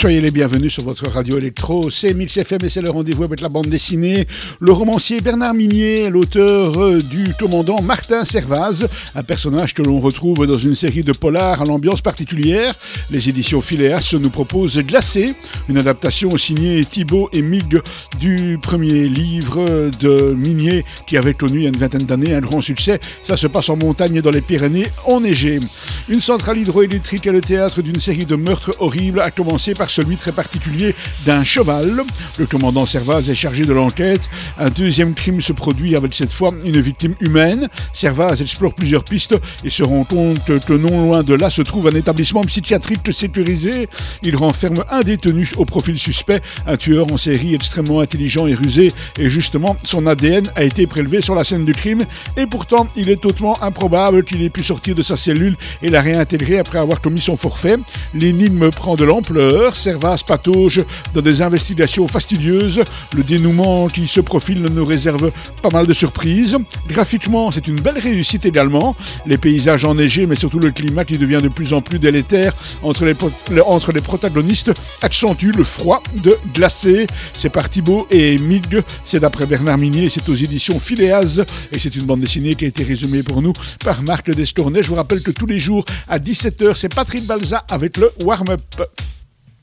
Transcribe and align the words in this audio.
Soyez 0.00 0.22
les 0.22 0.30
bienvenus 0.30 0.72
sur 0.72 0.82
votre 0.82 1.06
radio 1.10 1.36
électro, 1.36 1.90
c'est 1.90 2.14
Mix 2.14 2.34
FM 2.38 2.60
et 2.64 2.70
c'est 2.70 2.80
le 2.80 2.88
rendez-vous 2.88 3.24
avec 3.24 3.42
la 3.42 3.50
bande 3.50 3.66
dessinée. 3.66 4.26
Le 4.58 4.72
romancier 4.72 5.20
Bernard 5.20 5.52
Minier, 5.52 6.08
l'auteur 6.08 6.82
euh, 6.82 6.98
du 6.98 7.34
commandant 7.38 7.82
Martin 7.82 8.24
Servaz, 8.24 8.88
un 9.14 9.22
personnage 9.22 9.74
que 9.74 9.82
l'on 9.82 10.00
retrouve 10.00 10.46
dans 10.46 10.56
une 10.56 10.74
série 10.74 11.02
de 11.02 11.12
polars 11.12 11.60
à 11.60 11.66
l'ambiance 11.66 12.00
particulière. 12.00 12.72
Les 13.10 13.28
éditions 13.28 13.60
Phileas 13.60 14.14
nous 14.18 14.30
proposent 14.30 14.78
Glacé, 14.78 15.34
une 15.68 15.76
adaptation 15.76 16.30
signée 16.38 16.82
Thibaut 16.82 17.28
et 17.34 17.42
Mig 17.42 17.82
du 18.18 18.58
premier 18.62 19.06
livre 19.06 19.90
de 20.00 20.32
Minier 20.34 20.82
qui 21.06 21.18
avait 21.18 21.34
connu 21.34 21.58
il 21.58 21.62
y 21.64 21.66
a 21.66 21.68
une 21.68 21.76
vingtaine 21.76 22.06
d'années 22.06 22.32
un 22.32 22.40
grand 22.40 22.62
succès. 22.62 23.00
Ça 23.22 23.36
se 23.36 23.48
passe 23.48 23.68
en 23.68 23.76
montagne 23.76 24.22
dans 24.22 24.30
les 24.30 24.40
Pyrénées 24.40 24.86
enneigées. 25.04 25.60
Une 26.08 26.20
centrale 26.20 26.58
hydroélectrique 26.58 27.26
est 27.26 27.32
le 27.32 27.40
théâtre 27.40 27.82
d'une 27.82 28.00
série 28.00 28.26
de 28.26 28.36
meurtres 28.36 28.72
horribles 28.80 29.20
commencer 29.30 29.72
par 29.74 29.90
celui 29.90 30.16
très 30.16 30.32
particulier 30.32 30.94
d'un 31.24 31.42
cheval. 31.44 32.02
Le 32.38 32.46
commandant 32.46 32.86
Servaz 32.86 33.30
est 33.30 33.34
chargé 33.34 33.64
de 33.64 33.72
l'enquête. 33.72 34.28
Un 34.58 34.68
deuxième 34.68 35.14
crime 35.14 35.40
se 35.40 35.52
produit 35.52 35.96
avec 35.96 36.14
cette 36.14 36.32
fois 36.32 36.50
une 36.64 36.80
victime 36.80 37.14
humaine. 37.20 37.68
Servaz 37.94 38.40
explore 38.40 38.74
plusieurs 38.74 39.04
pistes 39.04 39.36
et 39.64 39.70
se 39.70 39.82
rend 39.82 40.04
compte 40.04 40.44
que 40.44 40.72
non 40.72 41.06
loin 41.06 41.22
de 41.22 41.34
là 41.34 41.50
se 41.50 41.62
trouve 41.62 41.88
un 41.88 41.92
établissement 41.92 42.42
psychiatrique 42.42 43.12
sécurisé. 43.12 43.88
Il 44.22 44.36
renferme 44.36 44.84
un 44.90 45.00
détenu 45.00 45.50
au 45.56 45.64
profil 45.64 45.98
suspect, 45.98 46.42
un 46.66 46.76
tueur 46.76 47.12
en 47.12 47.16
série 47.16 47.54
extrêmement 47.54 48.00
intelligent 48.00 48.46
et 48.46 48.54
rusé. 48.54 48.92
Et 49.18 49.30
justement, 49.30 49.76
son 49.84 50.06
ADN 50.06 50.44
a 50.56 50.64
été 50.64 50.86
prélevé 50.86 51.20
sur 51.20 51.34
la 51.34 51.44
scène 51.44 51.64
du 51.64 51.72
crime. 51.72 52.00
Et 52.36 52.46
pourtant, 52.46 52.88
il 52.96 53.10
est 53.10 53.24
hautement 53.24 53.60
improbable 53.62 54.24
qu'il 54.24 54.42
ait 54.42 54.50
pu 54.50 54.64
sortir 54.64 54.94
de 54.94 55.02
sa 55.02 55.16
cellule 55.16 55.56
la 55.90 56.00
réintégrer 56.00 56.58
après 56.58 56.78
avoir 56.78 57.00
commis 57.00 57.20
son 57.20 57.36
forfait. 57.36 57.76
L'énigme 58.14 58.70
prend 58.70 58.96
de 58.96 59.04
l'ampleur 59.04 59.76
Servas 59.76 60.22
patauge 60.26 60.80
dans 61.14 61.20
des 61.20 61.42
investigations 61.42 62.08
fastidieuses. 62.08 62.82
Le 63.16 63.22
dénouement 63.22 63.86
qui 63.86 64.06
se 64.06 64.20
profile 64.20 64.62
nous 64.62 64.84
réserve 64.84 65.30
pas 65.62 65.70
mal 65.70 65.86
de 65.86 65.92
surprises. 65.92 66.56
Graphiquement, 66.88 67.50
c'est 67.50 67.68
une 67.68 67.80
belle 67.80 67.98
réussite 67.98 68.44
également. 68.44 68.94
Les 69.26 69.38
paysages 69.38 69.84
enneigés, 69.84 70.26
mais 70.26 70.36
surtout 70.36 70.58
le 70.58 70.70
climat 70.70 71.04
qui 71.04 71.18
devient 71.18 71.40
de 71.42 71.48
plus 71.48 71.72
en 71.72 71.80
plus 71.80 71.98
délétère 71.98 72.54
entre 72.82 73.04
les, 73.04 73.14
entre 73.66 73.92
les 73.92 74.00
protagonistes 74.00 74.72
accentue 75.02 75.52
le 75.56 75.64
froid 75.64 76.02
de 76.22 76.36
glacé. 76.54 77.06
C'est 77.32 77.50
par 77.50 77.68
Thibaut 77.68 78.06
et 78.10 78.38
Mig. 78.38 78.82
C'est 79.04 79.20
d'après 79.20 79.46
Bernard 79.46 79.78
Minier. 79.78 80.08
C'est 80.10 80.28
aux 80.28 80.34
éditions 80.34 80.78
Phileas. 80.78 81.40
Et 81.72 81.78
c'est 81.78 81.94
une 81.96 82.04
bande 82.04 82.20
dessinée 82.20 82.54
qui 82.54 82.64
a 82.64 82.68
été 82.68 82.84
résumée 82.84 83.22
pour 83.22 83.42
nous 83.42 83.52
par 83.84 84.02
Marc 84.02 84.30
Destournay. 84.30 84.82
Je 84.82 84.88
vous 84.88 84.94
rappelle 84.94 85.22
que 85.22 85.30
tous 85.30 85.46
les 85.46 85.58
jours 85.58 85.79
à 86.08 86.18
17h, 86.18 86.74
c'est 86.76 86.94
Patrick 86.94 87.26
Balza 87.26 87.64
avec 87.70 87.96
le 87.96 88.10
warm-up. 88.24 88.60